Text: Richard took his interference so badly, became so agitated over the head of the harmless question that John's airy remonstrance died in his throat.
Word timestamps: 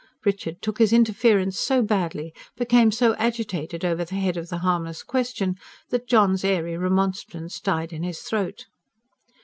Richard 0.25 0.63
took 0.63 0.79
his 0.79 0.93
interference 0.93 1.59
so 1.59 1.83
badly, 1.83 2.33
became 2.57 2.91
so 2.91 3.13
agitated 3.17 3.85
over 3.85 4.03
the 4.03 4.15
head 4.15 4.35
of 4.35 4.49
the 4.49 4.57
harmless 4.65 5.03
question 5.03 5.57
that 5.91 6.07
John's 6.07 6.43
airy 6.43 6.75
remonstrance 6.75 7.59
died 7.59 7.93
in 7.93 8.01
his 8.01 8.21
throat. 8.21 8.65